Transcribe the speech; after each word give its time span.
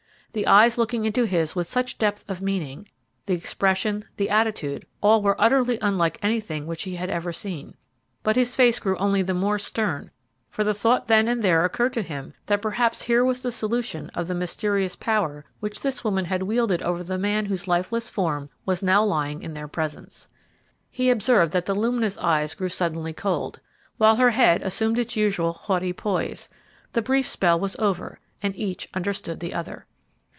The 0.33 0.47
eyes 0.47 0.77
looking 0.77 1.03
into 1.03 1.25
his 1.25 1.57
with 1.57 1.67
such 1.67 1.97
depth 1.97 2.23
of 2.29 2.41
meaning, 2.41 2.87
the 3.25 3.33
expression, 3.33 4.05
the 4.15 4.29
attitude, 4.29 4.85
all 5.01 5.21
were 5.21 5.35
utterly 5.37 5.77
unlike 5.81 6.17
anything 6.21 6.67
which 6.67 6.83
he 6.83 6.95
had 6.95 7.09
ever 7.09 7.33
seen; 7.33 7.75
but 8.23 8.37
his 8.37 8.55
face 8.55 8.79
grew 8.79 8.95
only 8.95 9.21
the 9.21 9.33
more 9.33 9.59
stern, 9.59 10.09
for 10.49 10.63
the 10.63 10.73
thought 10.73 11.07
then 11.07 11.27
and 11.27 11.43
there 11.43 11.65
occurred 11.65 11.91
to 11.91 12.01
him 12.01 12.33
that 12.45 12.61
perhaps 12.61 13.01
here 13.01 13.25
was 13.25 13.41
the 13.41 13.51
solution 13.51 14.09
of 14.11 14.29
the 14.29 14.33
mysterious 14.33 14.95
power 14.95 15.43
which 15.59 15.81
this 15.81 16.01
woman 16.01 16.23
had 16.23 16.43
wielded 16.43 16.81
over 16.81 17.03
the 17.03 17.17
man 17.17 17.47
whose 17.47 17.67
lifeless 17.67 18.09
form 18.09 18.49
was 18.65 18.81
now 18.81 19.03
lying 19.03 19.41
in 19.43 19.53
their 19.53 19.67
presence. 19.67 20.29
He 20.89 21.09
observed 21.09 21.51
that 21.51 21.65
the 21.65 21.75
luminous 21.75 22.17
eyes 22.19 22.53
grew 22.55 22.69
suddenly 22.69 23.11
cold, 23.11 23.59
while 23.97 24.15
her 24.15 24.29
head 24.29 24.61
assumed 24.61 24.97
its 24.97 25.17
usual 25.17 25.51
haughty 25.51 25.91
poise; 25.91 26.47
the 26.93 27.01
brief 27.01 27.27
spell 27.27 27.59
was 27.59 27.75
over, 27.79 28.21
and 28.41 28.55
each 28.55 28.87
understood 28.95 29.41
the 29.41 29.53
other. 29.53 29.87